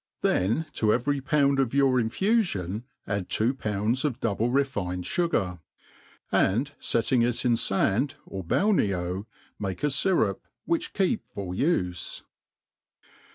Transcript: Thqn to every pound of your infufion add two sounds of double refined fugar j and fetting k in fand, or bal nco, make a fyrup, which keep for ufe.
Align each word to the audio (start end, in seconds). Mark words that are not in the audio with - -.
Thqn 0.23 0.67
to 0.71 0.91
every 0.91 1.21
pound 1.21 1.59
of 1.59 1.75
your 1.75 2.01
infufion 2.01 2.85
add 3.05 3.29
two 3.29 3.55
sounds 3.61 4.03
of 4.03 4.19
double 4.19 4.49
refined 4.49 5.03
fugar 5.03 5.59
j 5.59 5.61
and 6.31 6.69
fetting 6.79 7.19
k 7.21 7.27
in 7.47 7.53
fand, 7.55 8.15
or 8.25 8.43
bal 8.43 8.73
nco, 8.73 9.27
make 9.59 9.83
a 9.83 9.91
fyrup, 9.91 10.39
which 10.65 10.93
keep 10.93 11.23
for 11.31 11.53
ufe. 11.53 12.23